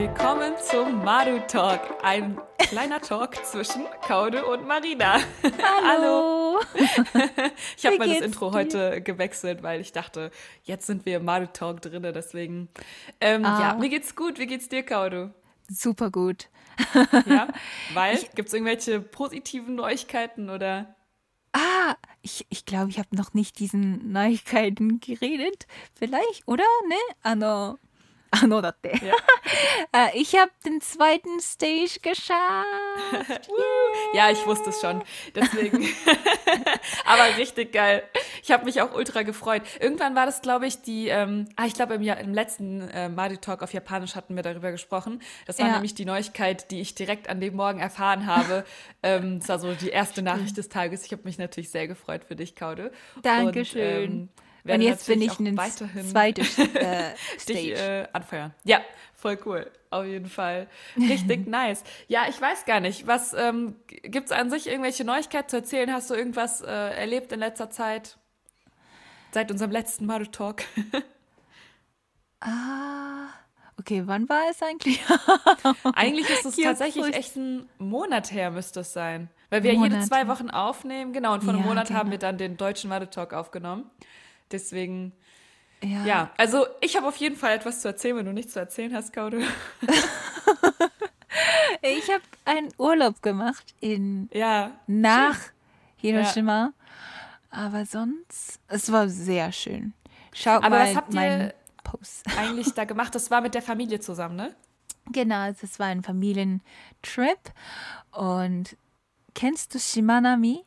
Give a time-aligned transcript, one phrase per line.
[0.00, 5.16] Willkommen zum Maru Talk, ein kleiner Talk zwischen Kaude und Marina.
[5.84, 6.60] Hallo.
[7.76, 8.58] ich habe mal das Intro dir?
[8.58, 10.30] heute gewechselt, weil ich dachte,
[10.62, 12.68] jetzt sind wir im Maru Talk drinne, deswegen.
[13.20, 13.60] Ähm, Ah.
[13.60, 14.38] Ja, mir geht's gut.
[14.38, 15.34] Wie geht's dir, Kaude?
[15.68, 16.48] Super gut.
[17.26, 17.48] Ja,
[17.92, 20.94] weil gibt's irgendwelche positiven Neuigkeiten oder?
[21.52, 25.66] Ah, ich ich, glaube, ich habe noch nicht diesen Neuigkeiten geredet.
[25.98, 26.62] Vielleicht, oder?
[26.88, 26.94] Ne?
[27.24, 27.78] Ano.
[28.31, 28.99] Ano だって。
[29.05, 29.13] Ja.
[30.07, 33.47] Äh, ich habe den zweiten Stage geschafft.
[34.15, 35.03] Ja, ich wusste es schon.
[35.35, 35.87] Deswegen.
[37.05, 38.01] Aber richtig geil.
[38.41, 39.61] Ich habe mich auch ultra gefreut.
[39.79, 43.07] Irgendwann war das, glaube ich, die, ähm, ah, ich glaube, im, Jahr- im letzten äh,
[43.07, 45.21] Mario Talk auf Japanisch hatten wir darüber gesprochen.
[45.45, 45.73] Das war Ja.
[45.73, 48.65] nämlich die Neuigkeit, die ich direkt an dem Morgen erfahren habe.
[49.03, 51.05] ähm, das war so die erste Nachricht des Tages.
[51.05, 52.91] Ich habe mich natürlich sehr gefreut für dich, Kaude.
[53.21, 54.03] Dankeschön.
[54.05, 54.29] Und, ähm,
[54.74, 56.40] und jetzt bin ich in den auch weiterhin zweiten
[56.76, 57.14] äh,
[57.48, 57.72] dich Stage.
[57.74, 58.54] äh, anfeuern.
[58.64, 58.80] Ja,
[59.14, 59.70] voll cool.
[59.90, 60.68] Auf jeden Fall.
[60.96, 61.82] Richtig nice.
[62.08, 63.06] Ja, ich weiß gar nicht.
[63.06, 65.92] Was ähm, gibt es an sich irgendwelche Neuigkeiten zu erzählen?
[65.92, 68.18] Hast du irgendwas äh, erlebt in letzter Zeit?
[69.32, 70.62] Seit unserem letzten Mario Talk.
[72.40, 73.28] ah,
[73.78, 75.00] okay, wann war es eigentlich?
[75.94, 79.28] Eigentlich ist es tatsächlich echt ein Monat her, müsste es sein.
[79.50, 80.28] Weil wir jede Monat zwei her.
[80.28, 81.12] Wochen aufnehmen.
[81.12, 82.10] Genau, und vor einem Ja, Monat haben genau.
[82.12, 83.90] wir dann den deutschen Mario Talk aufgenommen.
[84.52, 85.12] Deswegen,
[85.82, 86.04] ja.
[86.04, 86.30] ja.
[86.36, 89.12] Also, ich habe auf jeden Fall etwas zu erzählen, wenn du nichts zu erzählen hast,
[89.12, 89.42] Kaude.
[91.82, 94.72] Ich habe einen Urlaub gemacht in Ja.
[94.86, 95.38] nach
[95.96, 96.72] Hiroshima.
[97.50, 99.92] Aber sonst, es war sehr schön.
[100.32, 101.54] Schaut Aber mal was habt ihr-
[101.84, 102.26] Post.
[102.36, 104.54] Eigentlich da gemacht, das war mit der Familie zusammen, ne?
[105.10, 107.38] Genau, es war ein Familientrip.
[108.12, 108.76] Und
[109.34, 110.64] kennst du Shimanami?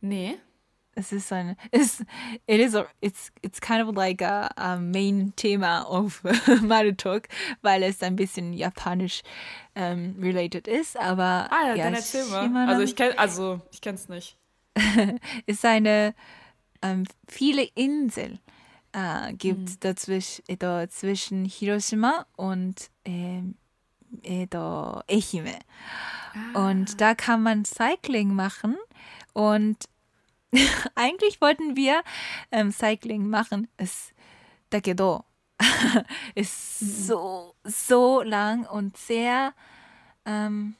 [0.00, 0.38] Nee.
[0.98, 2.02] Es ist ein, it's,
[2.46, 6.22] it is a, it's, it's kind of like a, a main Thema of
[6.62, 7.28] Marutok,
[7.60, 9.22] weil es ein bisschen japanisch
[9.74, 10.96] ähm, related ist.
[10.98, 12.66] Aber Ah, ja, ja, dann erzähl mal.
[12.66, 14.38] Also ich kenn, also ich kenn's nicht.
[15.46, 16.14] ist eine
[16.80, 18.38] ähm, viele Inseln
[18.92, 23.56] äh, gibt dazwischen eto, zwischen Hiroshima und ähm,
[24.22, 25.58] eto, Ehime.
[26.54, 28.76] Und da kann man Cycling machen
[29.32, 29.76] und
[30.94, 32.02] eigentlich wollten wir
[32.50, 33.68] ähm, Cycling machen.
[33.76, 34.12] Es,
[34.70, 34.78] da
[36.34, 36.86] ist mhm.
[36.86, 39.54] so, so lang und sehr.
[40.24, 40.74] Um,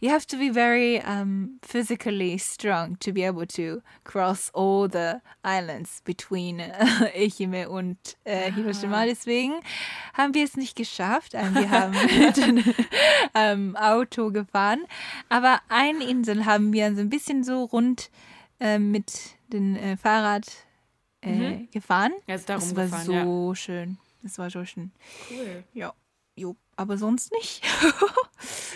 [0.00, 5.22] you have to be very um, physically strong to be able to cross all the
[5.42, 7.96] islands between uh, Ehime und
[8.26, 9.06] uh, Hiroshima.
[9.06, 9.54] Deswegen
[10.14, 11.34] haben wir es nicht geschafft.
[11.34, 12.76] Um, wir haben mit
[13.32, 14.84] einem Auto gefahren.
[15.28, 18.10] Aber eine Insel haben wir so ein bisschen so rund
[18.60, 19.12] äh, mit
[19.52, 20.46] dem äh, Fahrrad
[21.20, 22.12] äh, gefahren.
[22.26, 23.98] Ja, ist darum Es war gefahren, so schön.
[24.24, 24.92] Es war so schön.
[25.30, 25.36] ja.
[25.36, 25.64] Cool.
[25.74, 25.92] Ja.
[26.34, 27.62] Jo, aber sonst nicht.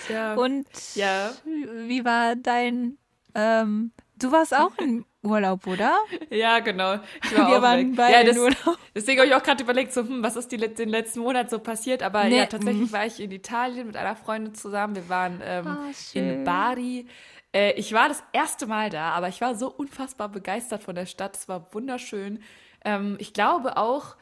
[0.08, 0.34] Ja.
[0.34, 1.32] Und ja.
[1.44, 2.96] wie war dein,
[3.34, 5.96] ähm, du warst auch im Urlaub, oder?
[6.30, 7.00] ja, genau.
[7.34, 7.96] War Wir waren weg.
[7.96, 8.78] beide ja, das, Urlaub.
[8.94, 11.58] Deswegen habe ich auch gerade überlegt, so, hm, was ist die, den letzten Monat so
[11.58, 12.04] passiert?
[12.04, 14.94] Aber Nee, ja, tatsächlich war ich in Italien mit einer Freundin zusammen.
[14.94, 16.44] Wir waren ähm, Ah, in.
[16.44, 17.06] Bari.
[17.56, 21.06] Äh, ich war das erste Mal da, aber ich war so unfassbar begeistert von der
[21.06, 21.36] Stadt.
[21.36, 22.42] Es war wunderschön.
[22.84, 24.16] Ähm, ich glaube auch,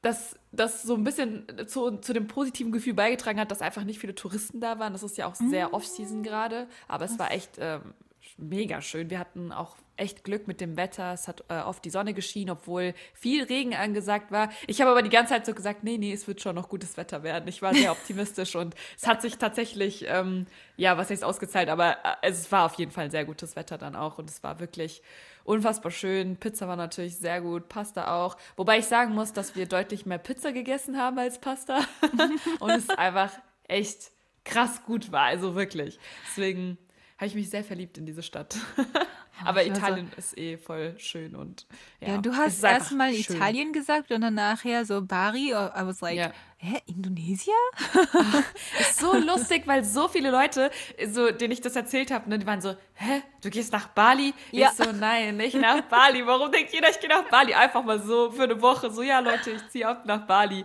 [0.00, 3.98] dass das so ein bisschen zu, zu dem positiven Gefühl beigetragen hat, dass einfach nicht
[3.98, 4.92] viele Touristen da waren.
[4.92, 7.94] Das ist ja auch sehr Off-Season gerade, aber es war echt ähm,
[8.38, 9.10] mega schön.
[9.10, 11.12] Wir hatten auch echt Glück mit dem Wetter.
[11.12, 14.50] Es hat äh, oft die Sonne geschienen, obwohl viel Regen angesagt war.
[14.66, 16.96] Ich habe aber die ganze Zeit so gesagt, nee, nee, es wird schon noch gutes
[16.96, 17.48] Wetter werden.
[17.48, 20.46] Ich war sehr optimistisch und es hat sich tatsächlich, ähm,
[20.76, 23.96] ja, was heißt ausgezahlt, aber äh, es war auf jeden Fall sehr gutes Wetter dann
[23.96, 25.02] auch und es war wirklich
[25.44, 26.36] unfassbar schön.
[26.36, 28.36] Pizza war natürlich sehr gut, Pasta auch.
[28.56, 31.80] Wobei ich sagen muss, dass wir deutlich mehr Pizza gegessen haben als Pasta
[32.60, 33.32] und es einfach
[33.64, 34.12] echt
[34.44, 35.98] krass gut war, also wirklich.
[36.28, 36.78] Deswegen
[37.18, 38.56] habe ich mich sehr verliebt in diese Stadt.
[39.44, 41.66] Aber war so- Italien ist eh voll schön und
[42.00, 42.08] ja.
[42.14, 43.14] Ja, du hast erstmal.
[43.14, 45.50] Italien gesagt und dann nachher so Bari.
[45.50, 45.52] I
[45.86, 46.32] was like, Ja.
[46.60, 47.54] Hä, Indonesien?
[48.80, 50.70] Ist so lustig, weil so viele Leute,
[51.06, 54.34] so, denen ich das erzählt habe, ne, die waren so, hä, du gehst nach Bali?
[54.50, 54.70] Ja.
[54.70, 56.26] Ich so, nein, nicht nach Bali.
[56.26, 57.54] Warum denkt jeder, ich gehe nach Bali?
[57.54, 58.90] Einfach mal so für eine Woche.
[58.90, 60.64] So, ja, Leute, ich ziehe ab nach Bali.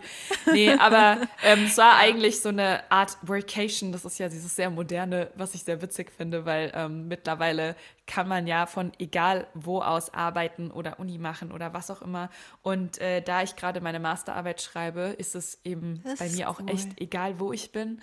[0.52, 3.92] Nee, aber ähm, es war eigentlich so eine Art Workation.
[3.92, 7.76] Das ist ja dieses sehr moderne, was ich sehr witzig finde, weil ähm, mittlerweile
[8.06, 12.28] kann man ja von egal wo aus arbeiten oder Uni machen oder was auch immer.
[12.62, 16.48] Und äh, da ich gerade meine Masterarbeit schreibe, ist es eben Das bei ist mir
[16.48, 16.70] auch cool.
[16.70, 18.00] echt egal, wo ich bin.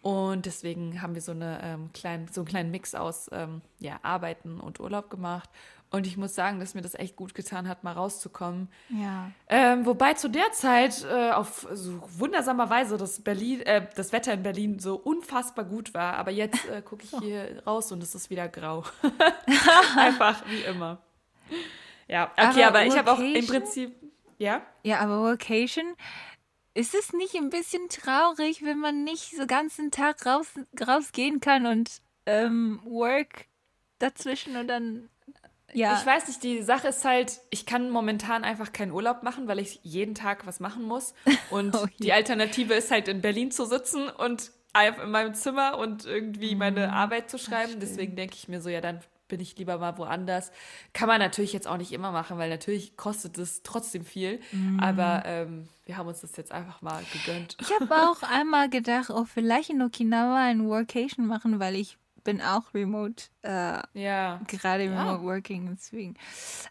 [0.00, 3.98] Und deswegen haben wir so, eine, ähm, klein, so einen kleinen Mix aus ähm, ja,
[4.02, 5.50] Arbeiten und Urlaub gemacht.
[5.90, 8.68] Und ich muss sagen, dass mir das echt gut getan hat, mal rauszukommen.
[8.90, 9.30] Ja.
[9.48, 14.34] Ähm, wobei zu der Zeit äh, auf so wundersamer Weise das, Berlin, äh, das Wetter
[14.34, 16.14] in Berlin so unfassbar gut war.
[16.16, 18.84] Aber jetzt äh, gucke ich hier raus und es ist wieder grau.
[19.96, 20.98] Einfach wie immer.
[22.06, 23.46] Ja, okay, aber, Aber ich habe auch im?
[23.46, 23.94] Prinzip.
[24.38, 24.62] Ja?
[24.82, 25.94] Ja, aber Vacation,
[26.74, 30.46] ist es nicht ein bisschen traurig, wenn man nicht so ganzen Tag raus,
[30.80, 31.90] rausgehen kann und
[32.26, 33.46] ähm, Work
[33.98, 35.08] dazwischen und dann.
[35.74, 39.48] Ja, Ich weiß nicht, die Sache ist halt, ich kann momentan einfach keinen Urlaub machen,
[39.48, 41.12] weil ich jeden Tag was machen muss.
[41.50, 45.76] Und Oh die Alternative ist halt in Berlin zu sitzen und einfach in meinem Zimmer
[45.76, 47.80] und irgendwie meine Arbeit zu schreiben.
[47.80, 50.50] Deswegen denke ich mir so, ja, dann bin ich lieber mal woanders.
[50.92, 54.40] Kann man natürlich jetzt auch nicht immer machen, weil natürlich kostet es trotzdem viel.
[54.80, 57.56] Aber ähm, wir haben uns das jetzt einfach mal gegönnt.
[57.60, 62.42] ich habe auch einmal gedacht, oh, vielleicht in Okinawa ein Workation machen, weil ich bin
[62.42, 64.40] auch remote, äh, Ja.
[64.48, 65.02] gerade Ja.
[65.02, 66.14] remote working, deswegen.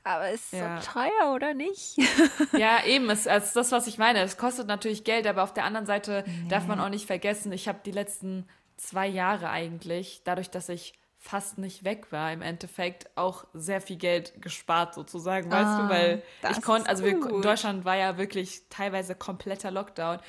[0.03, 0.79] Aber ist Ja.
[0.81, 1.97] so teuer, oder nicht?
[2.53, 4.19] Ja, eben, es es ist das, was ich meine.
[4.21, 7.67] Es kostet natürlich Geld, aber auf der anderen Seite darf man auch nicht vergessen, ich
[7.67, 8.45] habe die letzten
[8.77, 13.97] zwei Jahre eigentlich, dadurch, dass ich fast nicht weg war, im Endeffekt auch sehr viel
[13.97, 17.19] Geld gespart sozusagen, weißt Ah, du, weil das ich konnte, also wir.
[17.41, 20.19] Deutschland war ja wirklich teilweise kompletter Lockdown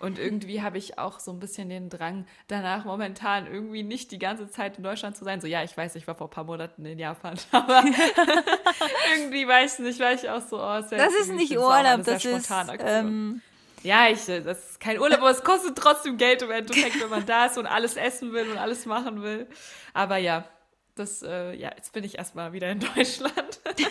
[0.00, 4.18] und irgendwie habe ich auch so ein bisschen den Drang danach momentan irgendwie nicht die
[4.18, 5.40] ganze Zeit in Deutschland zu sein.
[5.40, 7.82] So, ja, ich weiß, ich war vor ein paar Monaten in Japan, aber
[9.16, 12.04] irgendwie weiß ich nicht, weil ich auch so, oh, ist ja Das ist nicht Urlaub,
[12.04, 12.50] das ist.
[12.80, 13.42] Ähm,
[13.82, 17.10] Ja, ich, äh, das ist kein Urlaub, aber es kostet trotzdem Geld im Endeffekt, wenn
[17.10, 19.48] man da ist und alles essen will und alles machen will.
[19.94, 20.48] Aber ja,
[20.94, 23.60] das, äh, ja, jetzt bin ich erstmal wieder in Deutschland.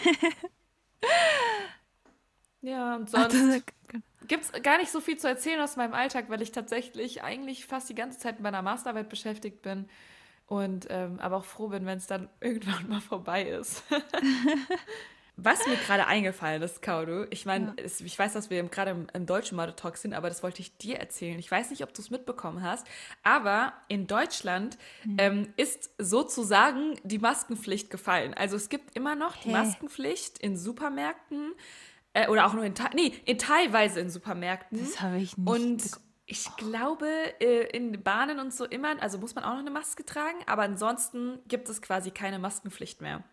[2.62, 3.64] ja, und sonst
[4.28, 7.66] gibt es gar nicht so viel zu erzählen aus meinem Alltag, weil ich tatsächlich eigentlich
[7.66, 9.88] fast die ganze Zeit mit meiner Masterarbeit beschäftigt bin.
[10.48, 13.84] Und ähm, aber auch froh bin, wenn es dann irgendwann mal vorbei ist.
[15.40, 19.08] Was mir gerade eingefallen ist, Kaudu, ich meine, es- ich weiß, dass wir gerade im,
[19.14, 21.38] im deutschen Model Talk sind, aber das wollte ich dir erzählen.
[21.38, 22.88] Ich weiß nicht, ob du es mitbekommen hast,
[23.24, 24.78] aber in Deutschland
[25.20, 28.34] ähm, ist sozusagen die Maskenpflicht gefallen.
[28.34, 29.54] Also es gibt immer noch die Hä?
[29.54, 31.52] Maskenpflicht in Supermärkten
[32.14, 34.80] äh, oder auch nur in, nee, in teilweise in Supermärkten.
[34.80, 35.48] Das habe ich nicht.
[35.48, 35.84] Und
[36.26, 37.08] ich glaube,
[37.40, 40.64] äh, in Bahnen und so immer, also muss man auch noch eine Maske tragen, aber
[40.64, 43.24] ansonsten gibt es quasi keine Maskenpflicht mehr.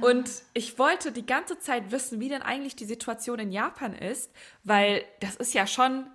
[0.00, 4.32] Und ich wollte die ganze Zeit wissen, wie denn eigentlich die Situation in Japan ist,
[4.64, 6.06] weil das ist ja schon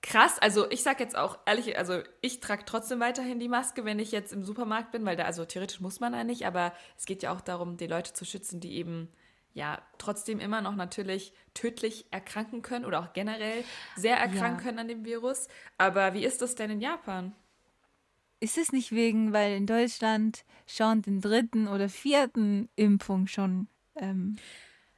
[0.00, 0.38] krass.
[0.38, 4.12] Also ich sag jetzt auch ehrlich, also ich trage trotzdem weiterhin die Maske, wenn ich
[4.12, 7.22] jetzt im Supermarkt bin, weil da, also theoretisch muss man da nicht, aber es geht
[7.22, 9.08] ja auch darum, die Leute zu schützen, die eben
[9.54, 13.64] ja trotzdem immer noch natürlich tödlich erkranken können oder auch generell
[13.96, 14.62] sehr erkranken Ja.
[14.62, 15.48] können an dem Virus.
[15.78, 17.34] Aber wie ist das denn in Japan?
[18.42, 23.68] Ist es nicht wegen, weil in Deutschland schon den dritten oder vierten Impfung schon.
[23.96, 24.36] Ähm,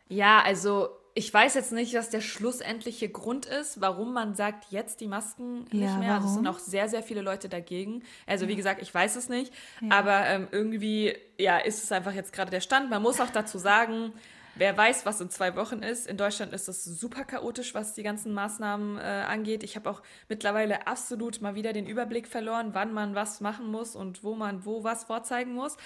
[0.09, 5.01] Ja, also ich weiß jetzt nicht, was der schlussendliche Grund ist, warum man sagt, jetzt
[5.01, 6.15] die Masken nicht Ja, mehr.
[6.15, 8.03] Also es sind auch sehr, sehr viele Leute dagegen.
[8.27, 9.53] Also wie gesagt, ich weiß es nicht.
[9.89, 12.91] Aber ähm, irgendwie, ja, ist es einfach jetzt gerade der Stand.
[12.91, 14.13] Man muss auch dazu sagen,
[14.57, 16.07] wer weiß, was in zwei Wochen ist.
[16.07, 19.63] In Deutschland ist es super chaotisch, was die ganzen Maßnahmen äh, angeht.
[19.63, 23.97] Ich habe auch mittlerweile absolut mal wieder den Überblick verloren, wann man was machen muss
[23.97, 25.77] und wo man wo was vorzeigen muss.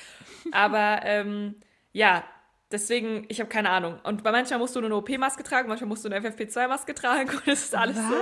[0.53, 1.57] Aber ähm,
[1.93, 2.25] ja,
[2.71, 3.99] deswegen, ich habe keine Ahnung.
[4.05, 7.31] Und bei manchmal musst du nur eine OP-Maske tragen, manchmal musst du eine FFP2-Maske tragen
[7.37, 8.15] und es ist alles so.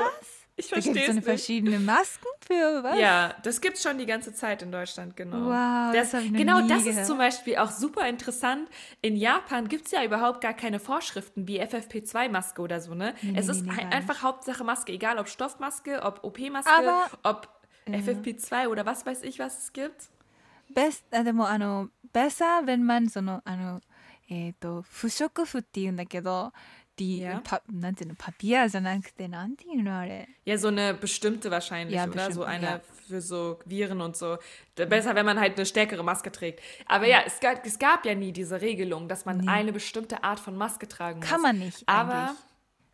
[0.55, 0.55] Was?
[0.57, 1.25] Ich da gibt verstehe es es so nicht.
[1.25, 2.99] verschiedene Masken für was?
[2.99, 5.45] Ja, das gibt's schon die ganze Zeit in Deutschland, genau.
[5.45, 7.07] Wow, das hab ich noch genau nie das ist gehört.
[7.07, 8.69] zum Beispiel auch super interessant.
[9.01, 13.15] In Japan gibt's ja überhaupt gar keine Vorschriften wie FFP2-Maske oder so, ne?
[13.21, 16.69] Nee, es nee, ist nee, ein- gar einfach Hauptsache Maske, egal ob Stoffmaske, ob OP-Maske,
[16.71, 17.47] Aber- ob
[17.87, 20.09] FFP2 oder was weiß ich, was es gibt.
[20.73, 23.81] ベスあでもあの besser wenn man そのあの
[24.29, 26.53] えっ、と不織布っていうんだけど
[26.98, 27.40] die ja.
[27.40, 30.26] pa nennt sie Papier, sondern Xenantinare.
[30.44, 32.12] Ja, so eine bestimmte wahrscheinlich, ja, oder?
[32.12, 32.80] Bestimmt, so eine ja.
[33.08, 34.38] für so Viren und so.
[34.74, 36.60] Besser, wenn man halt eine stärkere Maske trägt.
[36.86, 39.48] Aber ja, es, gab, es gab ja nie diese Regelung, dass man nee.
[39.48, 41.28] eine bestimmte Art von Maske tragen muss.
[41.28, 41.82] Kann man nicht.
[41.86, 42.28] Aber.
[42.28, 42.36] Eigentlich.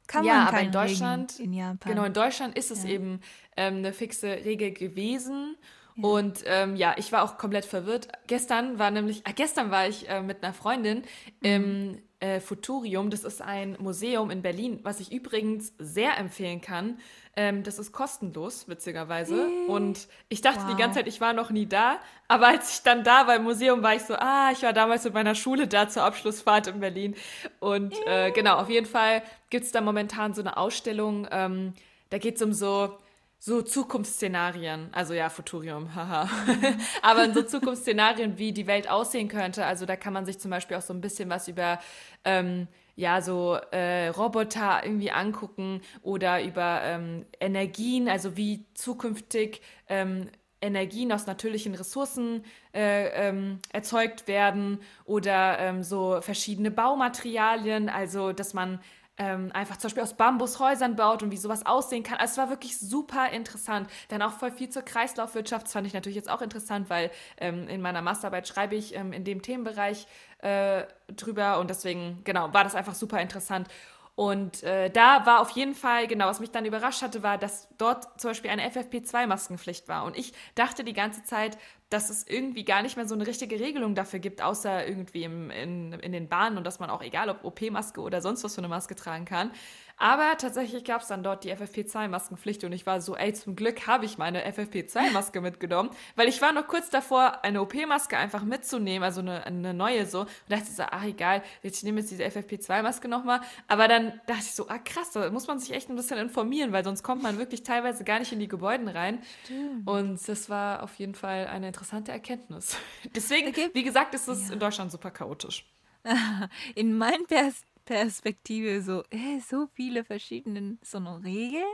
[0.08, 1.92] Kann ja, man aber in Deutschland, in Japan.
[1.92, 3.20] genau, in Deutschland ist es eben
[3.56, 5.56] ähm, eine fixe Regel gewesen.
[5.94, 6.08] Ja.
[6.08, 8.08] Und ähm, ja, ich war auch komplett verwirrt.
[8.26, 11.02] Gestern war nämlich, äh, gestern war ich äh, mit einer Freundin mhm.
[11.40, 13.10] im äh, Futurium.
[13.10, 16.98] Das ist ein Museum in Berlin, was ich übrigens sehr empfehlen kann.
[17.34, 19.48] Ähm, das ist kostenlos, witzigerweise.
[19.66, 20.78] Und ich dachte die Wow.
[20.78, 21.98] ganze Zeit, ich war noch nie da.
[22.28, 25.04] Aber als ich dann da war im Museum, war ich so, ah, ich war damals
[25.04, 27.14] mit meiner Schule da zur Abschlussfahrt in Berlin.
[27.58, 31.26] Und äh, genau, auf jeden Fall gibt es da momentan so eine Ausstellung.
[31.30, 31.72] Ähm,
[32.10, 32.96] da geht es um so
[33.44, 36.28] so Zukunftsszenarien, also ja, Futurium, haha,
[37.02, 39.66] aber in so Zukunftsszenarien, wie die Welt aussehen könnte.
[39.66, 41.80] Also da kann man sich zum Beispiel auch so ein bisschen was über
[42.24, 50.28] ähm, ja, so äh, Roboter irgendwie angucken oder über ähm, Energien, also wie zukünftig ähm,
[50.60, 58.54] Energien aus natürlichen Ressourcen äh, ähm, erzeugt werden oder ähm, so verschiedene Baumaterialien, also dass
[58.54, 58.78] man
[59.22, 62.18] ähm, einfach zum Beispiel aus Bambushäusern baut und wie sowas aussehen kann.
[62.18, 63.88] Also es war wirklich super interessant.
[64.08, 65.66] Dann auch voll viel zur Kreislaufwirtschaft.
[65.66, 69.12] Das fand ich natürlich jetzt auch interessant, weil ähm, in meiner Masterarbeit schreibe ich ähm,
[69.12, 73.68] in dem Themenbereich äh, drüber und deswegen, genau, war das einfach super interessant.
[74.14, 77.68] Und äh, da war auf jeden Fall, genau, was mich dann überrascht hatte, war, dass
[77.78, 80.04] dort zum Beispiel eine FFP2-Maskenpflicht war.
[80.04, 81.56] Und ich dachte die ganze Zeit,
[81.92, 85.50] dass es irgendwie gar nicht mehr so eine richtige Regelung dafür gibt, außer irgendwie im,
[85.50, 88.60] in, in den Bahnen und dass man auch, egal ob OP-Maske oder sonst was für
[88.60, 89.50] eine Maske tragen kann.
[89.96, 93.86] Aber tatsächlich gab es dann dort die FFP2-Maskenpflicht und ich war so, ey, zum Glück
[93.86, 99.04] habe ich meine FFP2-Maske mitgenommen, weil ich war noch kurz davor, eine OP-Maske einfach mitzunehmen,
[99.04, 100.20] also eine, eine neue so.
[100.20, 103.40] Und dachte so, ach egal, ich nehme jetzt diese FFP2-Maske nochmal.
[103.68, 106.72] Aber dann dachte ich so, ah krass, da muss man sich echt ein bisschen informieren,
[106.72, 109.22] weil sonst kommt man wirklich teilweise gar nicht in die Gebäuden rein.
[109.44, 109.86] Stimmt.
[109.86, 112.76] Und das war auf jeden Fall eine interessante Erkenntnis.
[113.14, 114.54] Deswegen, wie gesagt, ist es ja.
[114.54, 115.66] in Deutschland super chaotisch.
[116.74, 121.64] In meinem Pers Perspektive so, äh, so viele verschiedene so eine Regeln.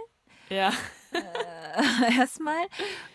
[0.48, 0.72] Ja.
[1.12, 2.66] Äh, erstmal.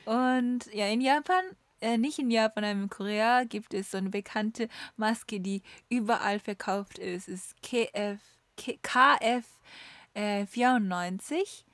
[0.06, 1.44] Und ja, in Japan,
[1.82, 6.40] äh, nicht in Japan, aber in Korea gibt es so eine bekannte Maske, die überall
[6.40, 7.28] verkauft ist.
[7.28, 8.20] Es ist KF,
[8.56, 9.46] KF
[10.14, 11.66] äh, 94.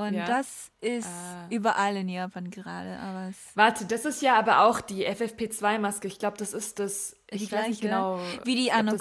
[0.00, 0.24] Und ja.
[0.24, 1.46] das ist ah.
[1.50, 2.98] überall in Japan gerade.
[2.98, 6.08] Aber Warte, das ist ja aber auch die FFP2-Maske.
[6.08, 7.16] Ich glaube, das ist das.
[7.30, 8.18] Ich die weiß nicht genau.
[8.44, 8.96] Wie die ano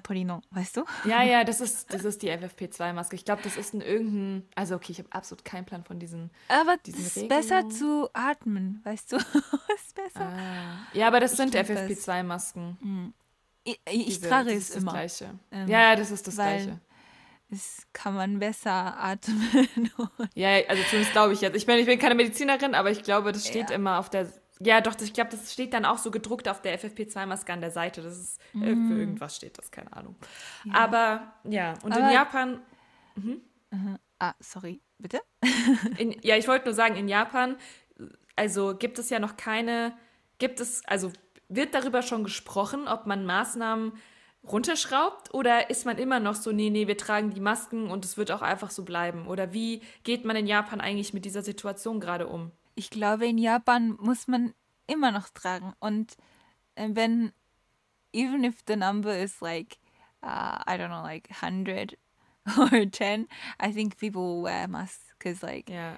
[0.00, 0.84] Torino, weißt du?
[1.04, 3.16] Ja, ja, das ist, das ist die FFP2-Maske.
[3.16, 4.48] Ich glaube, das ist ein irgendein.
[4.54, 6.30] Also, okay, ich habe absolut keinen Plan von diesen.
[6.48, 9.16] Aber es ist besser zu atmen, weißt du?
[9.74, 10.28] ist besser.
[10.28, 10.86] Ah.
[10.92, 12.78] Ja, aber das ich sind FFP2-Masken.
[12.80, 13.14] Mhm.
[13.64, 14.92] Ich, ich trage es immer.
[14.92, 15.38] Das Gleiche.
[15.50, 16.80] Ähm, ja, das ist das Gleiche
[17.50, 19.68] ist, kann man besser atmen.
[20.34, 21.56] ja, also zumindest glaube ich jetzt.
[21.56, 23.76] Ich bin, ich bin keine Medizinerin, aber ich glaube, das steht ja.
[23.76, 24.32] immer auf der.
[24.60, 27.70] Ja, doch, ich glaube, das steht dann auch so gedruckt auf der FFP2-Maske an der
[27.70, 28.02] Seite.
[28.02, 28.62] Das ist mm.
[28.62, 30.14] für irgendwas steht das, keine Ahnung.
[30.64, 30.74] Ja.
[30.74, 32.62] Aber ja, und aber, in Japan.
[33.16, 33.40] Mhm.
[33.72, 35.20] Uh, ah, sorry, bitte?
[35.98, 37.56] in, ja, ich wollte nur sagen, in Japan,
[38.36, 39.96] also gibt es ja noch keine,
[40.38, 41.12] gibt es, also
[41.48, 43.92] wird darüber schon gesprochen, ob man Maßnahmen
[44.43, 48.17] runterschraubt oder ist man immer noch so, nee, nee, wir tragen die Masken und es
[48.17, 49.27] wird auch einfach so bleiben?
[49.27, 52.51] Oder wie geht man in Japan eigentlich mit dieser Situation gerade um?
[52.75, 54.53] Ich glaube, in Japan muss man
[54.87, 56.15] immer noch tragen und
[56.75, 57.33] äh, wenn,
[58.13, 59.77] even if the number is like,
[60.23, 61.97] uh, I don't know, like 100
[62.57, 63.27] or 10,
[63.61, 65.97] I think people will wear masks because like, yeah.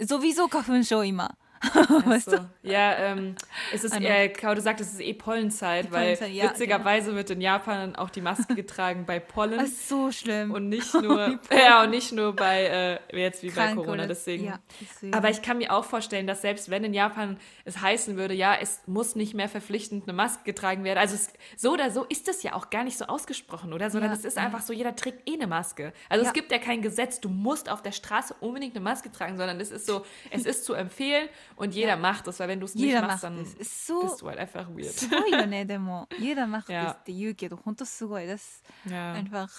[0.00, 1.28] sowieso 花粉症今。
[2.05, 2.49] weißt du?
[2.63, 3.35] Ja, ähm,
[3.71, 7.17] es ist, äh, Kaude sagt, es ist eh Pollenzeit, weil Pollenzeit, ja, witzigerweise genau.
[7.17, 9.59] wird in Japan auch die Maske getragen bei Pollen.
[9.59, 10.51] Das ist so schlimm.
[10.51, 14.45] Und nicht nur, ja, und nicht nur bei, äh, jetzt wie Krank bei Corona, deswegen.
[14.45, 15.13] Ja, deswegen.
[15.13, 18.55] Aber ich kann mir auch vorstellen, dass selbst wenn in Japan es heißen würde, ja,
[18.59, 22.27] es muss nicht mehr verpflichtend eine Maske getragen werden, also es, so oder so ist
[22.27, 23.91] das ja auch gar nicht so ausgesprochen, oder?
[23.91, 25.93] Sondern ja, es ist einfach so, jeder trägt eh eine Maske.
[26.09, 29.37] Also es gibt ja kein Gesetz, du musst auf der Straße unbedingt eine Maske tragen,
[29.37, 31.96] sondern es ist so, es ist zu empfehlen und jeder ja.
[31.96, 34.92] macht es, weil wenn du es nicht machst, dann bist du halt einfach weird.
[34.92, 36.08] すごいよね、でも。
[36.18, 38.26] jeder macht esって言うけど、本当すごい。
[38.26, 39.12] Das ist ja.
[39.12, 39.50] einfach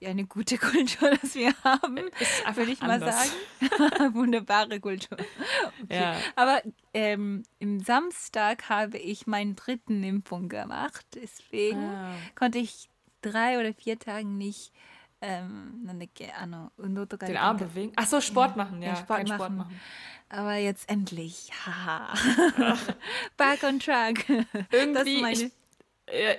[0.00, 3.32] ja, eine gute Kultur, dass wir haben, würde ich mal anders.
[3.60, 4.14] sagen.
[4.14, 5.18] Wunderbare Kultur.
[5.82, 6.00] Okay.
[6.00, 6.16] Ja.
[6.36, 6.62] Aber
[6.94, 11.06] ähm, im Samstag habe ich meinen dritten Impfung gemacht.
[11.14, 12.14] Deswegen ah.
[12.36, 12.88] konnte ich
[13.22, 14.72] drei oder vier Tage nicht
[15.23, 17.93] ähm, den Arm bewegen.
[17.95, 18.89] Ach so, Sport machen, ja.
[18.89, 19.35] ja Sport, machen.
[19.35, 19.81] Sport machen.
[20.29, 21.51] Aber jetzt endlich.
[21.65, 22.13] Haha.
[23.37, 24.25] Back on track.
[24.71, 25.25] Irgendwie.
[25.31, 25.51] Ich,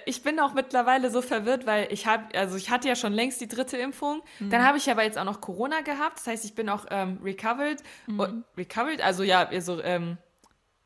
[0.04, 3.40] ich, bin auch mittlerweile so verwirrt, weil ich habe, also ich hatte ja schon längst
[3.40, 4.22] die dritte Impfung.
[4.40, 4.50] Mhm.
[4.50, 6.18] Dann habe ich aber jetzt auch noch Corona gehabt.
[6.18, 7.82] Das heißt, ich bin auch ähm, recovered.
[8.06, 8.20] Mhm.
[8.20, 8.26] Oh,
[8.58, 10.18] recovered, also ja, so, ähm,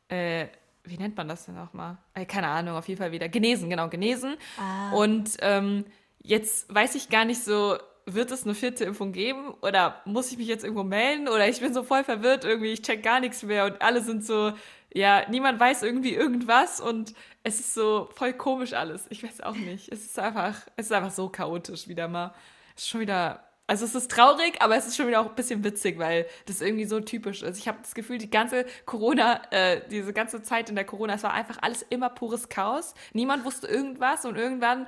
[0.07, 0.47] äh,
[0.83, 1.97] wie nennt man das denn nochmal?
[2.13, 3.27] Äh, keine Ahnung, auf jeden Fall wieder.
[3.27, 4.37] Genesen, genau, genesen.
[4.57, 4.91] Ah.
[4.93, 5.85] Und ähm,
[6.21, 10.37] jetzt weiß ich gar nicht so, wird es eine vierte Impfung geben oder muss ich
[10.37, 13.43] mich jetzt irgendwo melden oder ich bin so voll verwirrt irgendwie, ich check gar nichts
[13.43, 14.53] mehr und alle sind so,
[14.93, 19.05] ja, niemand weiß irgendwie irgendwas und es ist so voll komisch alles.
[19.09, 19.91] Ich weiß auch nicht.
[19.91, 22.33] Es ist einfach, es ist einfach so chaotisch wieder mal.
[22.75, 25.35] Es ist schon wieder, also es ist traurig, aber es ist schon wieder auch ein
[25.35, 27.59] bisschen witzig, weil das irgendwie so typisch ist.
[27.59, 31.23] Ich habe das Gefühl, die ganze Corona, äh, diese ganze Zeit in der Corona, es
[31.23, 32.95] war einfach alles immer pures Chaos.
[33.13, 34.87] Niemand wusste irgendwas und irgendwann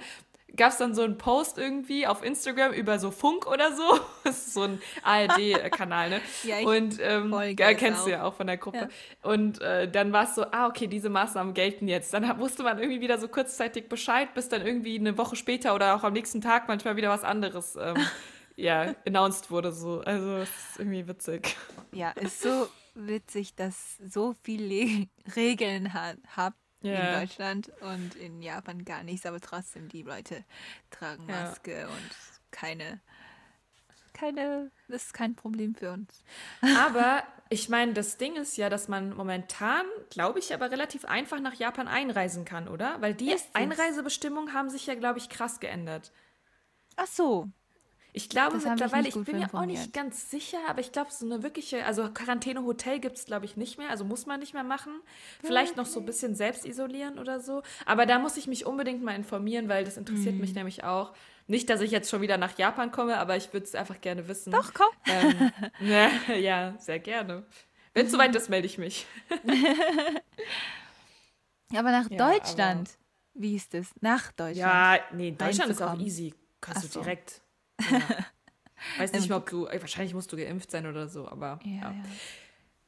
[0.56, 4.00] gab es dann so einen Post irgendwie auf Instagram über so Funk oder so.
[4.24, 6.22] Das ist so ein ARD-Kanal, ne?
[6.44, 8.10] Ja, ich und ähm, ja, kennst du auch.
[8.10, 8.90] ja auch von der Gruppe.
[9.24, 12.14] Und äh, dann war es so, ah, okay, diese Maßnahmen gelten jetzt.
[12.14, 15.96] Dann wusste man irgendwie wieder so kurzzeitig Bescheid, bis dann irgendwie eine Woche später oder
[15.96, 17.96] auch am nächsten Tag manchmal wieder was anderes ähm,
[18.56, 19.72] ja, announced wurde.
[19.72, 20.02] So.
[20.02, 21.56] Also es ist irgendwie witzig.
[21.92, 26.90] Ja, ist so witzig, dass so viele Regeln hat, habt Ja.
[26.90, 30.44] in Deutschland und in Japan gar nichts, aber trotzdem die Leute
[30.90, 31.30] tragen Ja.
[31.30, 32.16] Maske und
[32.52, 33.02] keine,
[34.14, 36.24] keine, das ist kein Problem für uns.
[36.74, 41.40] Aber ich meine, das Ding ist ja, dass man momentan, glaube ich, aber relativ einfach
[41.40, 43.02] nach Japan einreisen kann, oder?
[43.02, 43.54] Weil die Ist es?
[43.54, 46.12] Einreisebestimmungen haben sich ja, glaube ich, krass geändert.
[46.96, 47.52] Ach so,
[48.14, 51.12] Ich glaube Das mittlerweile, ich gut bin mir auch nicht ganz sicher, aber ich glaube,
[51.12, 54.54] so eine wirkliche, also Quarantäne-Hotel gibt es, glaube ich, nicht mehr, also muss man nicht
[54.54, 54.92] mehr machen.
[55.42, 57.64] Vielleicht noch so ein bisschen selbst isolieren oder so.
[57.86, 60.42] Aber da muss ich mich unbedingt mal informieren, weil das interessiert Mhm.
[60.42, 61.14] mich nämlich auch.
[61.48, 64.28] Nicht, dass ich jetzt schon wieder nach Japan komme, aber ich würde es einfach gerne
[64.28, 64.52] wissen.
[64.52, 64.88] doch, komm.
[65.08, 67.46] Ähm, ja, ja, sehr gerne.
[67.94, 69.06] Wenn es soweit ist, melde ich mich.
[71.74, 72.90] Aber nach Ja, Deutschland,
[73.34, 73.88] wie ist das?
[74.02, 74.58] Nach Deutschland?
[74.58, 76.34] Ja, nee, Deutschland ist auch easy.
[76.60, 77.00] Kannst Ach du so.
[77.90, 78.02] Ja.
[78.98, 81.60] Weiß nicht mehr, ob du, äh, wahrscheinlich musst du geimpft sein oder so, aber.
[81.64, 81.82] Ja, ja.
[81.92, 82.04] ja.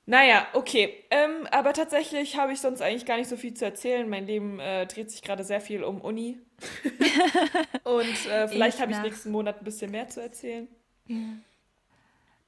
[0.05, 1.01] Naja, okay.
[1.12, 4.09] Ähm, aber tatsächlich habe ich sonst eigentlich gar nicht so viel zu erzählen.
[4.09, 6.39] Mein Leben äh, dreht sich gerade sehr viel um Uni.
[7.85, 10.67] Und äh, vielleicht Ich habe ich nächsten Monat ein bisschen mehr zu erzählen.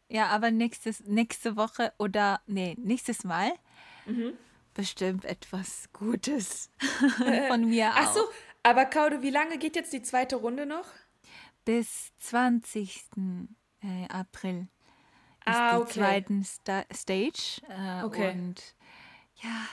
[0.10, 3.52] Ja, aber nächstes, nächste Woche oder, nee, nächstes Mal
[4.06, 4.34] Mhm.
[4.74, 6.70] bestimmt etwas Gutes
[7.48, 8.14] von mir Ach auch.
[8.16, 8.22] so,
[8.64, 10.86] aber Kaude, wie lange geht jetzt die zweite Runde noch?
[11.66, 13.06] Bis 20.
[13.82, 14.68] äh, April
[15.46, 15.94] ist Ah, die okay.
[15.94, 17.62] zweite Sta Stage.
[17.70, 18.32] Äh, Okay.
[18.32, 18.76] Und
[19.44, 19.68] ja,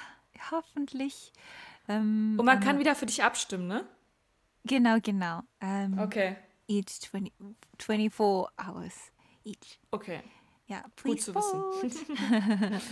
[0.51, 1.33] hoffentlich.
[1.89, 3.87] Ähm, Und man kann wieder für dich abstimmen, ne?
[4.65, 5.43] Genau, genau.
[5.61, 6.37] Ähm, Okay,
[6.69, 7.33] Each 20,
[7.79, 8.21] 24
[8.67, 9.13] hours
[9.45, 9.79] each.
[9.91, 10.23] okay.
[10.69, 12.01] Ja, please zu wissen.
[12.01, 12.81] vote.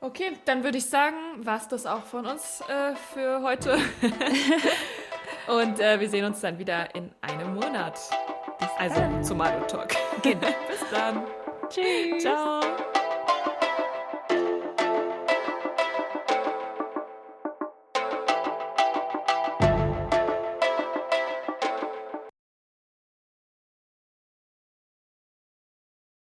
[0.00, 3.76] Okay, dann würde ich sagen, war es das auch von uns äh, für heute.
[5.48, 7.98] Und äh, wir sehen uns dann wieder in einem Monat.
[8.78, 9.94] Also zum Mario Talk.
[10.22, 10.40] Genau.
[10.68, 11.22] Bis dann.
[11.70, 12.22] Tschüss.
[12.22, 12.60] Ciao.